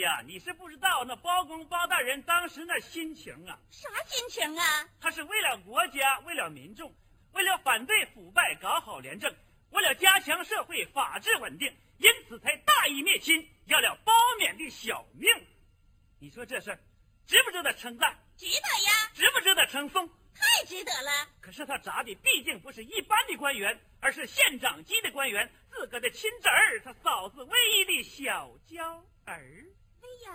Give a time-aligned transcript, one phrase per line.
[0.00, 3.58] 呀，你是不知道那包公包大人当时那心情啊！
[3.70, 4.88] 啥心情啊？
[5.00, 6.92] 他是为了国家，为了民众，
[7.32, 9.34] 为了反对腐败，搞好廉政，
[9.70, 15.28] 为了加强社会法治稳定，因此才大义灭亲，要了包勉的小命。
[16.18, 16.78] 你说这事儿
[17.26, 18.18] 值不值得称赞？
[18.36, 19.10] 值得呀！
[19.14, 20.08] 值不值得称颂？
[20.34, 21.28] 太值得了！
[21.40, 29.66] 可是他砸的毕竟不是一般的官员，而是县长级的官员，自个的亲侄儿，他嫂子唯一的小娇儿。
[30.24, 30.32] 呀，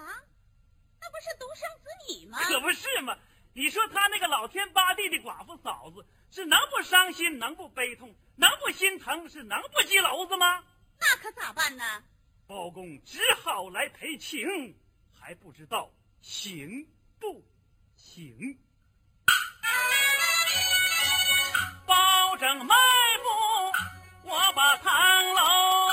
[0.99, 2.39] 那不是独生子女吗？
[2.39, 3.17] 可不是吗？
[3.53, 10.63] 你说他那个老天巴地的寡妇嫂子，是能不伤心，能不悲痛，能不心疼，是能不鸡篓子吗？
[10.99, 12.03] 那可咋办呢？
[12.47, 14.77] 包公只好来赔情，
[15.13, 15.89] 还不知道
[16.21, 16.87] 行
[17.19, 17.43] 不
[17.95, 18.59] 行。
[21.85, 22.75] 包拯卖
[23.23, 25.84] 目，我把唐楼。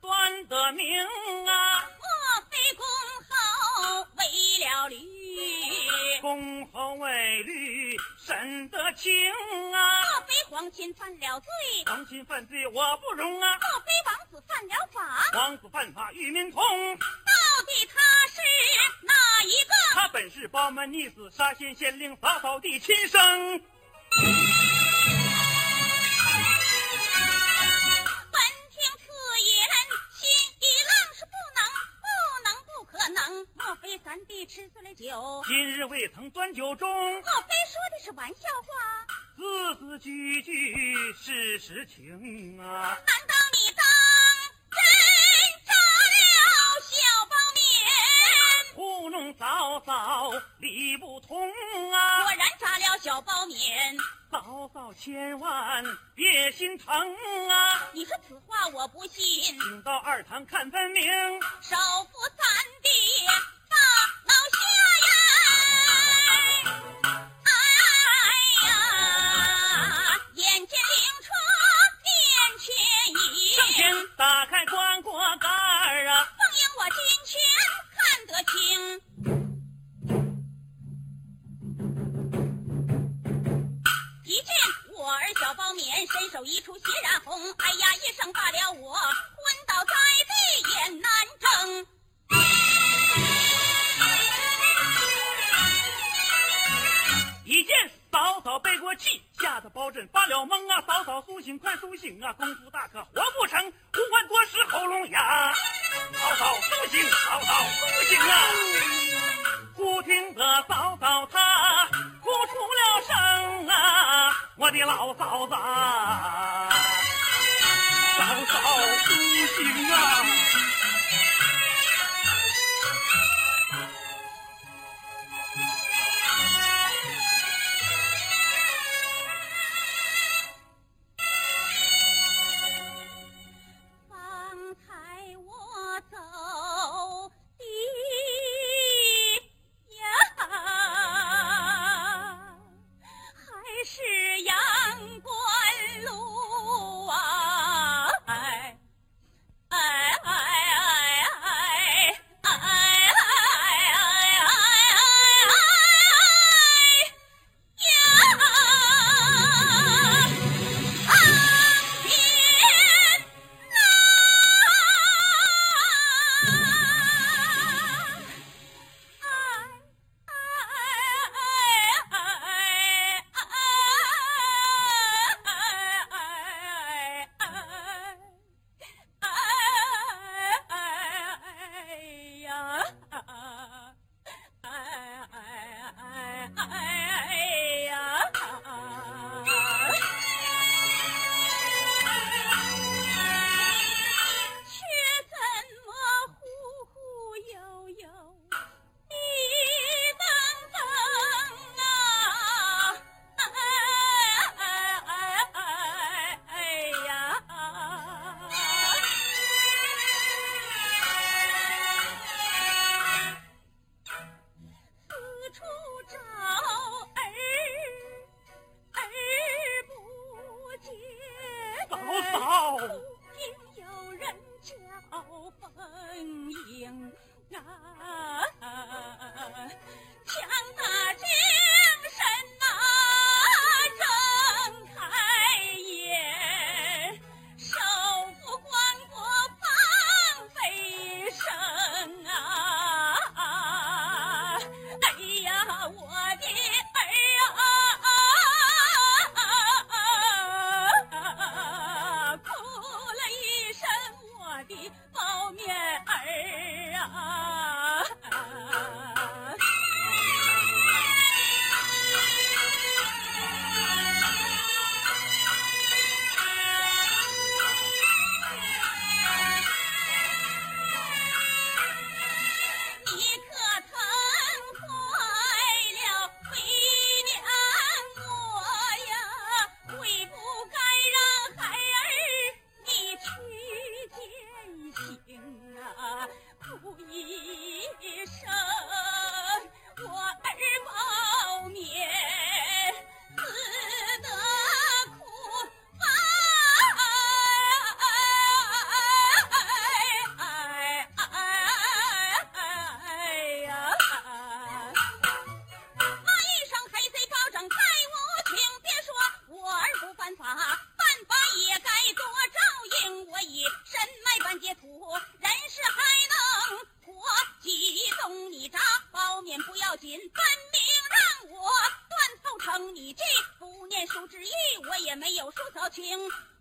[0.00, 0.86] 断得明
[1.46, 2.86] 啊，莫非公
[3.28, 4.24] 侯为
[4.64, 4.96] 了驴？
[6.20, 9.12] 公侯为律审得清
[9.72, 10.00] 啊。
[10.02, 11.48] 莫非皇亲犯了罪？
[11.86, 15.38] 皇亲犯罪我不容啊，莫非王子犯了法？
[15.38, 16.62] 王子犯法与民同。
[16.98, 17.02] 到
[17.66, 18.40] 底他是
[19.02, 19.12] 哪
[19.44, 19.74] 一个？
[19.94, 23.60] 他本是包门逆子，沙县县令嫂嫂的亲生。
[33.10, 33.46] 能。
[33.54, 35.42] 莫非三弟吃醉了酒？
[35.46, 39.06] 今日未曾端酒盅，莫非说的是玩笑话？
[39.36, 42.98] 字字句句是实情啊。
[43.06, 43.84] 难道你当
[44.70, 44.80] 真
[45.64, 48.74] 扎了小包面？
[48.74, 51.38] 糊弄嫂嫂理不通
[51.92, 52.32] 啊果！
[52.36, 53.96] 然扎了小包面。
[54.30, 55.84] 嫂嫂千万
[56.14, 56.86] 别心疼
[57.48, 57.90] 啊！
[57.92, 59.58] 你说此话我不信。
[59.58, 61.02] 请到二堂看分明。
[61.60, 61.76] 首
[62.12, 62.18] 富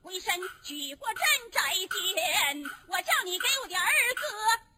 [0.02, 0.34] 回身
[0.64, 3.84] 举过针摘剑，我叫你给我的儿
[4.16, 4.22] 子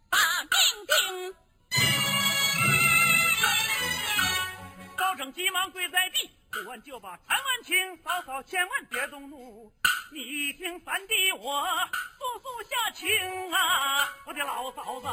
[0.09, 0.51] 把命
[0.87, 1.35] 定。
[4.95, 9.71] 高正急忙跪在地，不问就把传万清，嫂嫂千万别动怒。
[10.11, 11.63] 你听三弟我
[12.17, 13.07] 速速下情
[13.53, 15.07] 啊，我的老嫂子。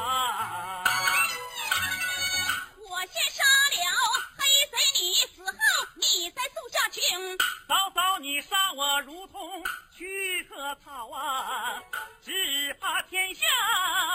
[2.89, 3.21] 我先
[5.01, 5.53] 你死后
[5.95, 7.37] 你再速下情。
[7.67, 9.63] 嫂嫂你杀我如同
[9.95, 11.81] 驱客草啊，
[12.21, 13.45] 只怕天下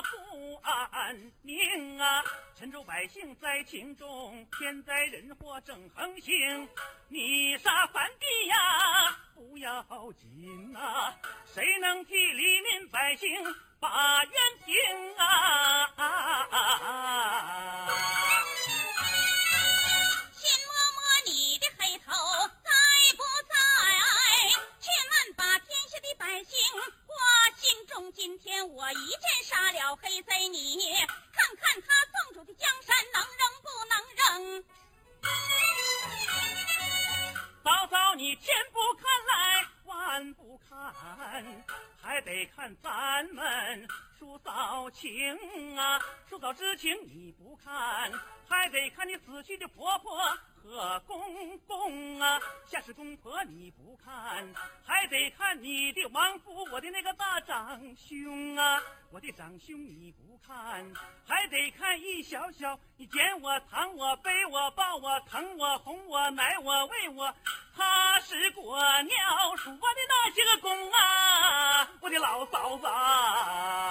[0.02, 2.22] 不安宁啊。
[2.56, 6.68] 陈州百姓灾情重，天灾人祸正横行。
[7.08, 11.14] 你杀三弟呀，不要紧呐，
[11.54, 13.28] 谁能替黎民百姓
[13.80, 14.32] 把冤
[14.66, 15.90] 平啊？
[26.24, 26.58] 百姓
[27.06, 27.14] 挂
[27.54, 28.10] 心中。
[28.14, 30.88] 今天我一剑杀了黑贼，你
[31.30, 34.64] 看看他送出的江山能扔不能扔？
[37.62, 40.94] 嫂嫂，你千不看来万不看，
[42.00, 43.86] 还得看咱们
[44.18, 46.00] 叔嫂情啊！
[46.30, 48.10] 叔嫂之情你不看，
[48.48, 52.40] 还得看你死去的婆婆和公公啊！
[52.66, 54.48] 下是公婆你不看，
[54.86, 58.80] 还得看你的亡夫，我的那个大长兄啊！
[59.10, 60.90] 我的长兄你不看，
[61.28, 67.34] 还得看一小小，你捡我、藏我、背我、抱我、疼我、哄我、奶我、喂我，
[67.76, 73.90] 他是果鸟属我的那些个公啊，我的老嫂子啊。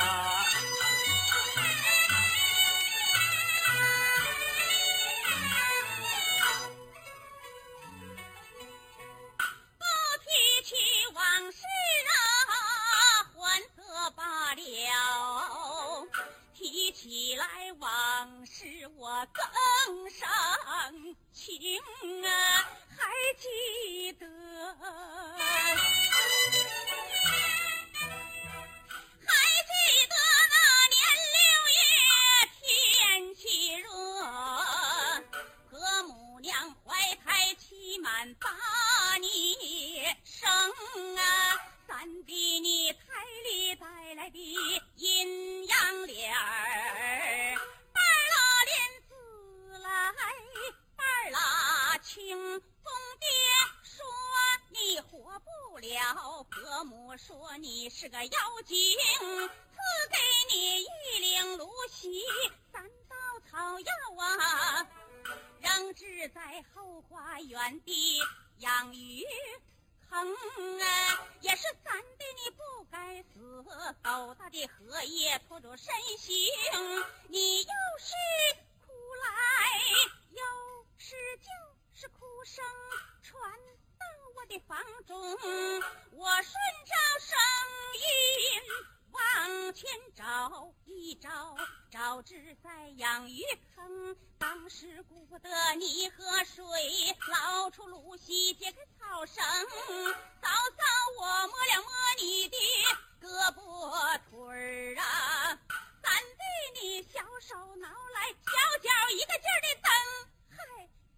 [11.44, 11.60] 往事
[12.08, 16.08] 啊，欢乐罢了；
[16.54, 20.30] 提起来往事，我更伤
[21.34, 21.60] 情
[22.26, 22.66] 啊，
[22.98, 25.43] 还记得。
[92.26, 93.44] 只在养鱼
[93.76, 96.64] 坑，当时顾不得你喝水，
[97.28, 100.84] 捞出芦席解开草绳，嫂嫂
[101.20, 102.56] 我摸了摸你的
[103.22, 105.60] 胳膊腿儿啊，
[106.02, 109.92] 咱对你小手挠来，小脚一个劲儿的蹬，
[110.50, 110.58] 嗨，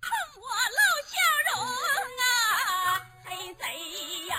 [0.02, 0.10] 冲
[0.42, 0.44] 我
[0.74, 1.14] 露笑
[1.54, 1.54] 容
[2.18, 2.26] 啊，
[3.26, 3.62] 黑贼
[4.26, 4.34] 呀！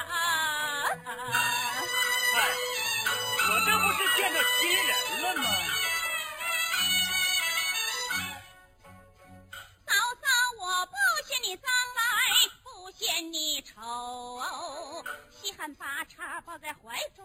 [1.04, 2.38] 哎，
[3.38, 4.90] 我这不是见着亲人
[5.23, 5.44] 了吗？
[13.16, 13.73] 不嫌你丑，
[15.30, 17.25] 稀罕把叉抱在怀中，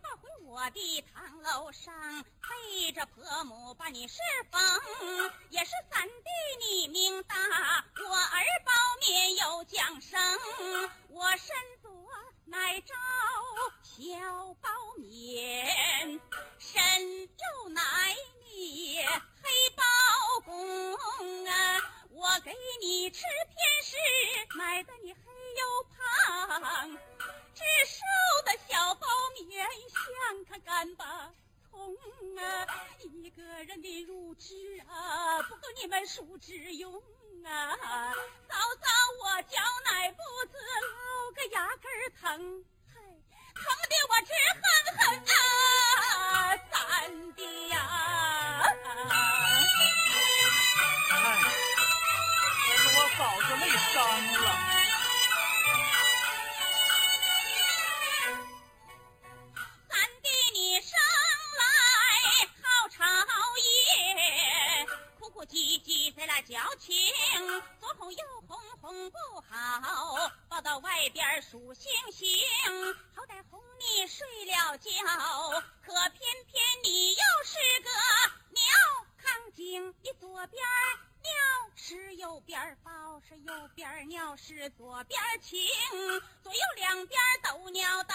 [0.00, 1.92] 抱回我的堂楼上，
[2.22, 4.20] 背着婆母把你侍
[4.52, 4.60] 奉，
[5.50, 6.14] 也是三弟
[6.60, 7.34] 你命大，
[7.98, 10.20] 我儿包面有降生，
[11.08, 11.48] 我身
[11.82, 11.90] 左
[12.44, 12.94] 乃招
[13.82, 16.20] 小包面，
[16.60, 17.80] 身右乃
[18.44, 19.04] 你
[85.40, 85.58] 情，
[86.42, 88.14] 左右两边都鸟倒，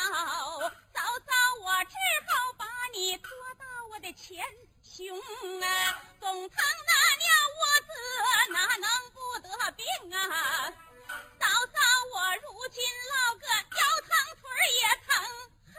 [0.93, 1.95] 早早我只
[2.27, 4.43] 好把你拖到我的前
[4.83, 5.17] 胸
[5.61, 7.89] 啊，公堂那尿窝子
[8.51, 10.73] 哪能不得病啊？
[11.39, 11.79] 早早
[12.13, 12.83] 我如今
[13.15, 14.09] 老个腰疼
[14.41, 14.45] 腿
[14.81, 15.11] 也疼，
[15.65, 15.75] 嗨，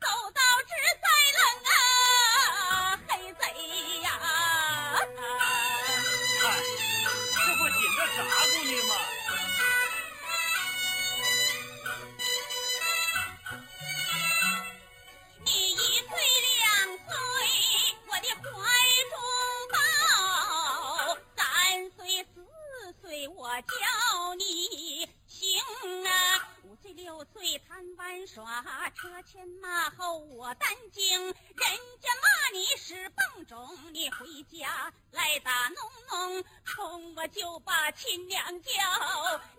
[0.00, 0.72] 走到这
[27.12, 31.20] 五岁六岁贪玩耍，车前马后我担惊。
[31.20, 31.34] 人
[32.00, 35.76] 家骂你是笨种，你回家来打农
[36.08, 38.70] 农，冲我就把亲娘叫，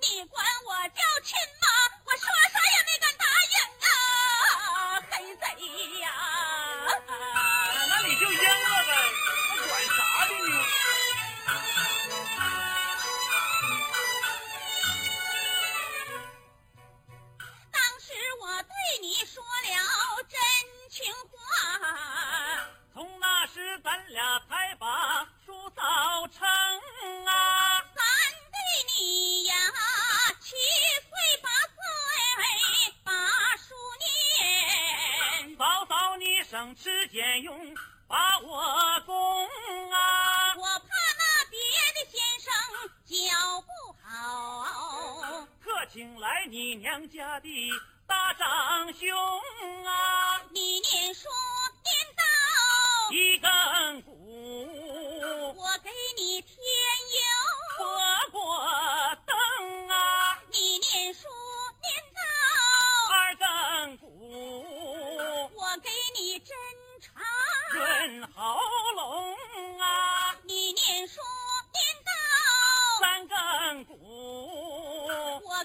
[0.02, 1.68] 你管我叫亲妈，
[2.06, 6.10] 我说啥也没敢答应啊，黑贼呀！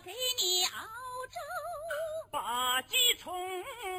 [0.09, 0.81] 我给你熬
[1.31, 1.39] 粥；
[2.31, 3.31] 把鸡虫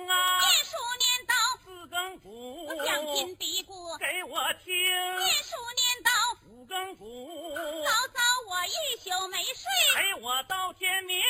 [0.08, 6.10] 啊，念书念到，四更鼓我将金嘀咕；给我听，念书念到，
[6.48, 7.54] 五更鼓
[7.86, 8.19] 早早
[8.50, 9.63] 我一宿没睡。
[9.93, 11.22] 陪我到天明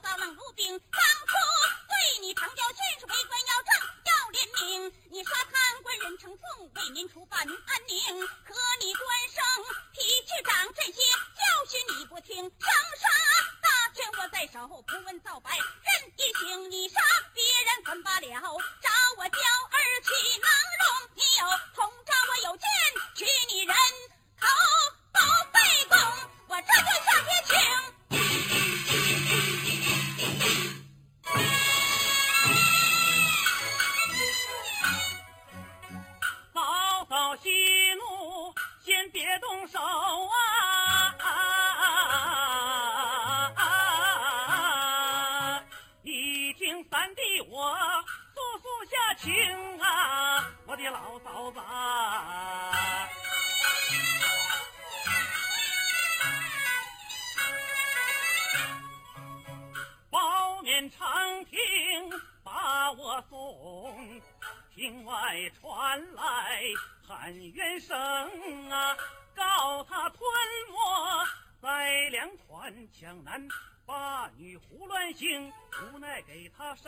[0.00, 0.89] 你的嫂嫂冷如冰。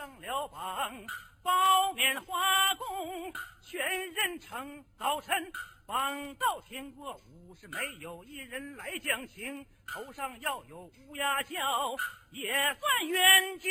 [0.03, 0.93] 上了榜。
[1.41, 3.79] 包面花公全
[4.11, 5.49] 人成，早晨
[5.85, 11.95] 榜到天过午时，没有一人来讲情，头上要有乌鸦叫，
[12.31, 13.69] 也算冤家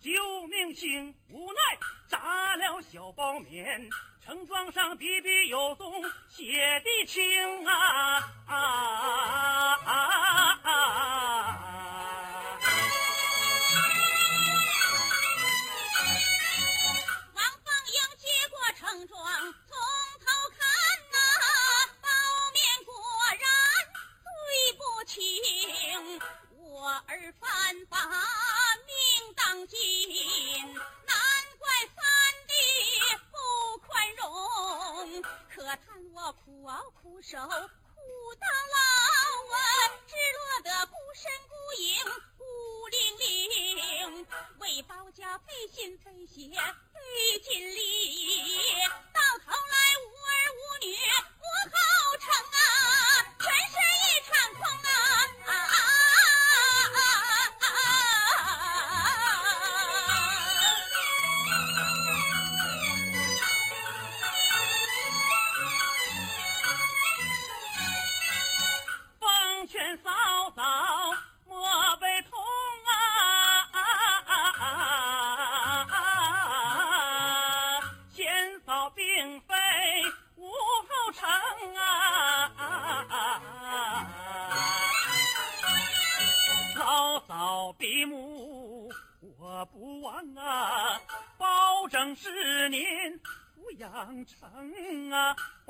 [0.00, 1.14] 救命星。
[1.28, 1.60] 无奈
[2.08, 3.90] 炸了小包面，
[4.24, 7.74] 城庄上笔笔有踪，写的清啊
[8.46, 10.61] 啊啊啊啊！
[36.52, 37.18] 苦熬，苦
[38.34, 38.76] 到老
[39.54, 39.56] 啊，
[40.06, 42.04] 只落得孤身孤影
[42.36, 42.44] 孤
[42.88, 44.26] 零零，
[44.58, 46.50] 为保家费心费血
[46.92, 47.00] 费
[47.42, 47.80] 尽力，
[49.14, 50.94] 到头来无儿无女。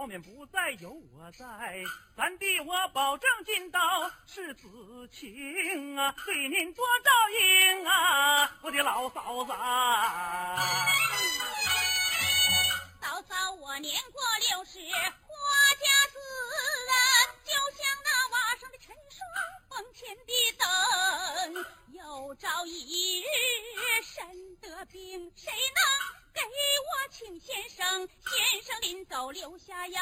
[0.02, 1.80] 后面不再有我在，
[2.16, 3.78] 三弟我保证尽到
[4.26, 4.66] 是子
[5.12, 9.52] 情啊，对您多照应啊，我的老嫂子。
[13.00, 14.98] 嫂嫂，我年过六十，花
[15.78, 16.18] 甲子
[16.90, 16.98] 啊，
[17.44, 19.24] 就像那瓦上的陈霜，
[19.68, 21.64] 风前的灯。
[21.92, 28.08] 有朝一日身得病，谁能给我请先生？
[28.26, 30.00] 先生临走留下药，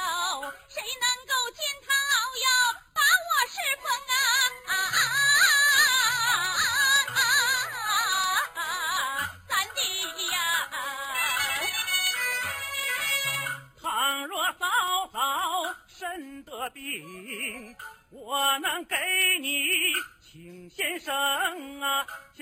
[0.68, 2.48] 谁能够见他熬药，
[2.94, 4.14] 把我侍奉啊
[4.66, 6.29] 啊啊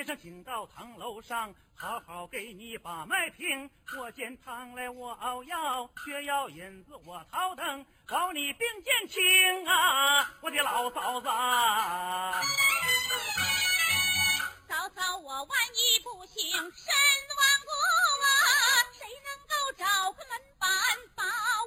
[0.08, 3.70] 啊，先生请到堂楼上，好好给你把脉听。
[3.98, 11.26] 我煎汤来，我熬药，血药引子我掏灯，保你病见轻啊，我的老嫂子。
[14.66, 16.72] 嫂嫂，我万一不幸身亡
[17.66, 17.70] 故
[18.24, 18.28] 啊，
[18.96, 20.70] 谁能够找个门板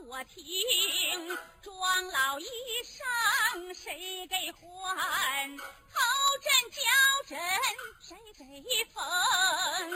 [0.07, 1.37] 我听？
[1.61, 2.45] 庄老衣
[2.83, 5.57] 裳谁给换？
[5.57, 5.99] 头
[6.41, 6.81] 针脚
[7.27, 7.39] 针
[8.01, 9.01] 谁给缝？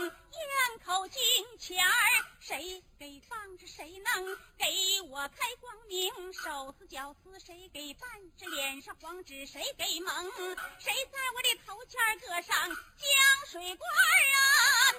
[0.05, 1.19] 咽口金
[1.59, 3.65] 钱儿谁给放着？
[3.67, 6.33] 谁能给我开光明？
[6.33, 8.09] 手撕脚撕谁给办？
[8.37, 10.31] 这脸上黄纸谁给蒙？
[10.79, 14.39] 谁在我的头前搁上江水罐儿啊？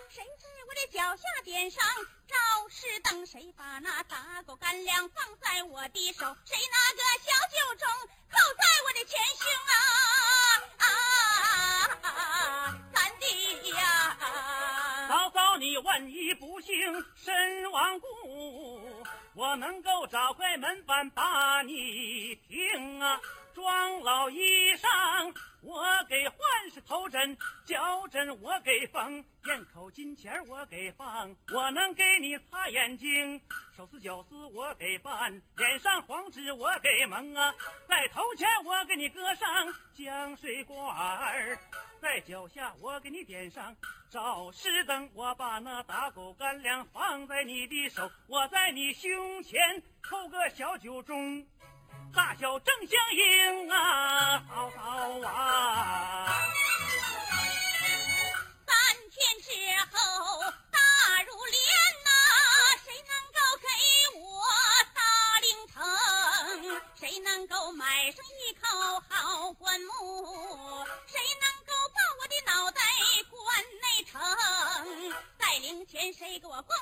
[0.09, 1.85] 谁在我的脚下点上
[2.27, 2.37] 照
[2.69, 3.25] 石灯？
[3.27, 6.37] 谁把那打狗干粮放在我的手？
[6.45, 7.87] 谁拿个小酒盅
[8.31, 9.75] 扣在我的前胸啊？
[10.79, 10.85] 啊
[12.03, 12.09] 啊！
[12.93, 13.25] 三弟
[13.71, 13.79] 呀！
[15.09, 16.75] 嫂嫂，你万一不幸
[17.17, 18.07] 身亡故，
[19.35, 21.73] 我能够找块门板把你
[26.97, 33.39] 头针，脚针我给缝，咽口金钱我给放，我能给你擦眼睛，
[33.77, 37.55] 手撕脚撕我给办，脸上黄纸我给蒙啊，
[37.87, 39.47] 在头前我给你搁上
[39.95, 41.59] 江水罐儿。
[42.01, 43.77] 在脚下我给你点上
[44.11, 51.45] 照石灯，我把那打狗干粮放在你的手，我在你胸前扣个小酒盅，
[52.17, 56.33] 大小正相应啊，好好啊。
[58.67, 58.75] 三
[59.11, 59.51] 天之
[59.93, 60.79] 后大
[61.25, 61.61] 如莲
[62.05, 62.11] 呐、
[62.83, 63.69] 谁能够给
[64.19, 64.25] 我
[64.95, 65.01] 大
[65.41, 65.85] 灵棚？
[66.99, 68.67] 谁能够买上一口
[69.11, 70.87] 好棺木？
[71.07, 72.81] 谁能够把我的脑袋
[73.31, 74.19] 棺内盛？
[75.39, 76.75] 在灵前谁给我供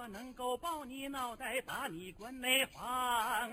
[0.00, 3.50] 我能够抱你脑袋把你关内房，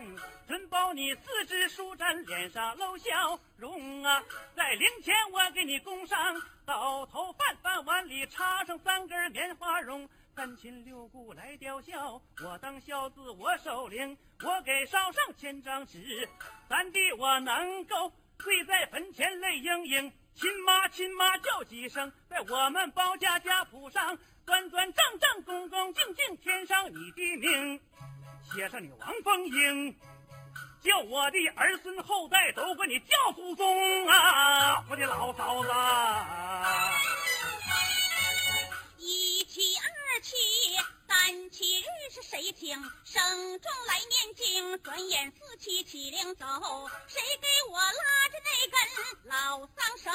[0.48, 4.24] 准保你四肢舒展，脸上露笑容啊！
[4.56, 10.08] 在灵前我给你供上倒头饭，饭碗里插上三根棉花绒。
[10.38, 16.30] 三亲六故来吊孝，我当孝子我守灵，我给烧上千张纸，
[16.70, 18.10] 三弟我能够
[18.42, 27.82] 跪在坟前泪盈盈，亲妈亲妈叫几声，在我们包家家谱上端端正正恭恭敬敬添上你的名，
[28.54, 29.98] 写上你王凤英，
[30.80, 35.70] 叫我的儿孙后代都管你叫祖宗啊，我的老嫂子。
[39.00, 40.36] 一七二七
[41.08, 43.22] 三七日是谁听省
[43.60, 46.46] 中来念经，转眼四七起灵走，
[47.08, 48.78] 谁给我拉着那根
[49.30, 50.12] 老桑绳？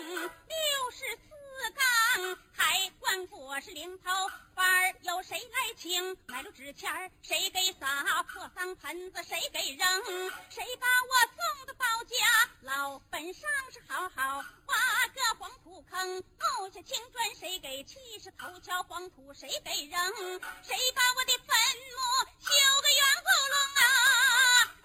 [0.00, 4.10] 六十四四杠还管我是零头
[4.56, 6.16] 班儿，有谁来请？
[6.26, 8.22] 买了纸钱儿，谁给撒？
[8.24, 10.04] 破桑盆子谁给扔？
[10.50, 12.16] 谁把我送到包家
[12.62, 14.76] 老坟上是好好挖
[15.14, 18.18] 个黄土坑，墓下青砖谁给砌？
[18.18, 20.40] 是头敲黄土谁给扔？
[20.64, 21.56] 谁把我的坟
[21.94, 21.96] 墓
[22.40, 22.50] 修
[22.82, 23.86] 个圆咕隆啊？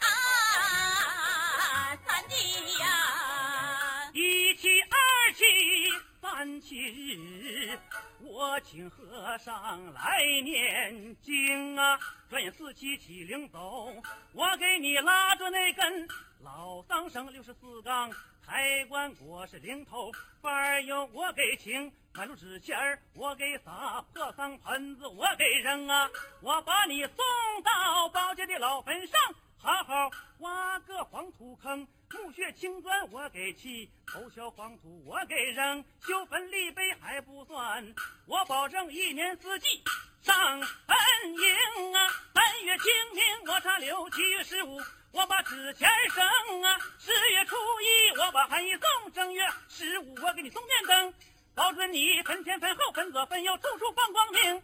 [0.01, 0.05] 啊，
[8.61, 11.99] 请和尚来念经啊。
[12.29, 13.93] 转眼四七七零走，
[14.33, 16.07] 我给你拉着那根
[16.41, 18.11] 老桑绳，六十四杠，
[18.45, 26.09] 抬棺椁是零头，班儿有我给请，买路纸钱儿我给撒，破桑盆子我给扔啊。
[26.41, 27.15] 我把你送
[27.63, 29.19] 到包家的老坟上。
[29.61, 37.95] 好好挖个黄土坑，墓穴青砖我给砌，头小黄土我给扔，修坟立碑还不算，
[38.27, 39.81] 我保证一年四季
[40.21, 40.97] 上坟
[41.33, 42.07] 迎啊。
[42.35, 44.79] 三月清明我插柳，七月十五
[45.11, 51.13] 我把纸钱儿生啊，十月初一我把寒衣送，正月十五我给你送电灯，
[51.55, 54.61] 保准你坟前坟后坟左坟右处处放光明，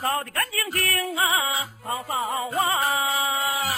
[0.00, 3.74] 扫得干净净啊，嫂嫂啊。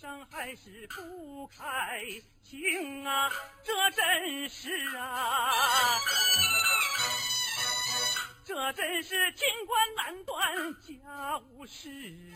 [0.00, 2.04] 上还是不开
[2.42, 3.30] 情啊，
[3.64, 5.98] 这真是啊，
[8.44, 11.88] 这真是清官难断家务事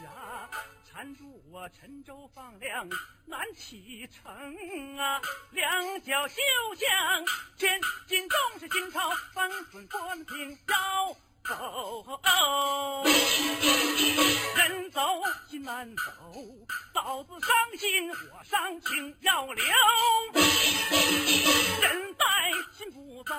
[0.06, 0.48] 啊，
[0.90, 2.88] 缠住我沉舟放粮
[3.26, 5.20] 难启程啊，
[5.50, 6.40] 两脚休
[6.76, 7.26] 想
[7.58, 11.16] 千斤重是金朝翻滚关平腰。
[11.50, 13.04] 走，
[14.56, 15.00] 人走
[15.48, 16.02] 心难走，
[16.94, 19.64] 嫂子伤心我伤情要留。
[21.82, 22.24] 人在
[22.78, 23.34] 心不在，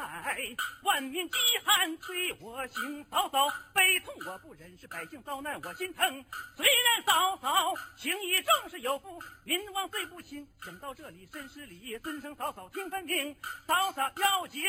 [0.83, 3.05] 万民饥寒催我行。
[3.09, 6.25] 嫂嫂悲痛我不忍，是百姓遭难我心疼。
[6.57, 10.45] 虽然嫂嫂情义重是有福，民望最不行。
[10.65, 13.33] 想到这里深是礼，尊称嫂嫂听分明。
[13.65, 14.59] 嫂嫂要结，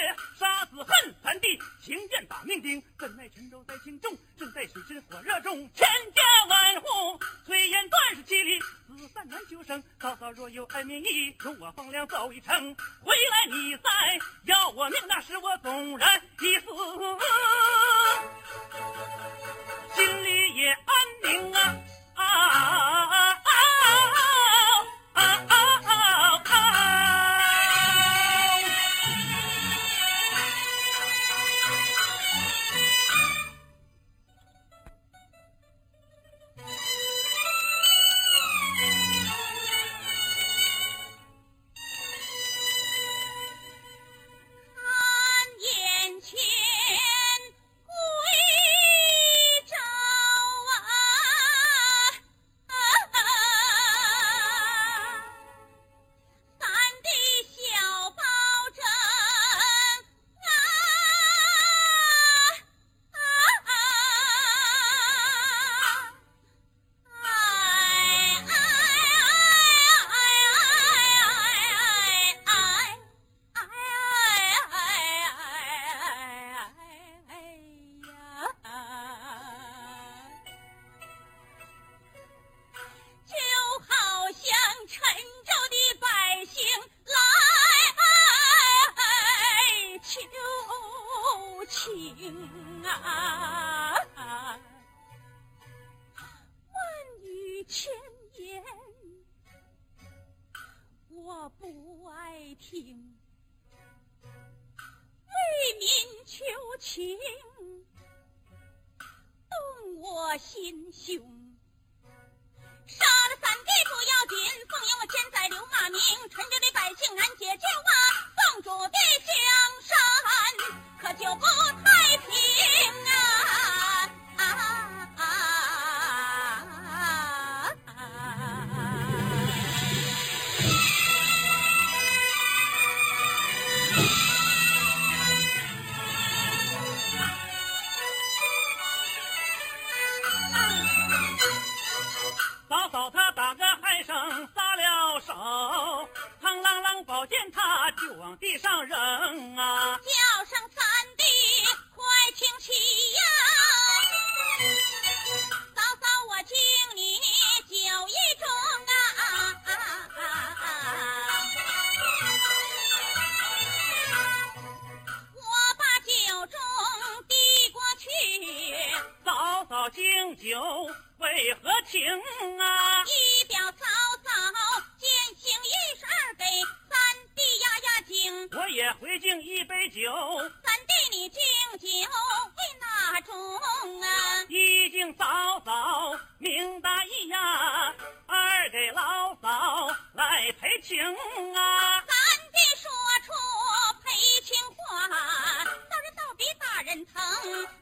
[2.53, 2.83] 命钉。
[2.99, 9.83] 怎奈沉舟在轻重，正在水深火热中，千家万户炊烟断是凄厉，死散难求生。
[9.99, 12.75] 嫂嫂若有爱民意，容我放粮走一程。
[13.03, 13.91] 回来你再
[14.45, 16.67] 要我命，那时我纵然已死，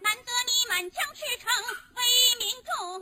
[0.00, 1.50] 难得你满腔赤诚
[1.94, 2.02] 为
[2.38, 3.00] 民众，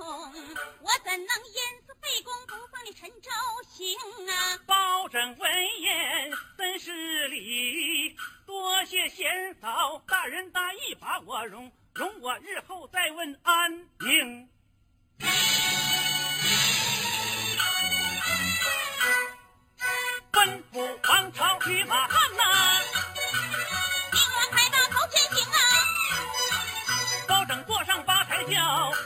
[0.81, 3.31] 我怎能因此背公不放你陈州
[3.71, 3.97] 行
[4.29, 4.59] 啊？
[4.67, 8.17] 包拯闻言真是礼？
[8.47, 13.89] 多谢贤嫂大人大义把我容，容我日后再问安。
[20.31, 22.98] 奔赴王朝驱马汉呐。
[28.51, 28.98] yo.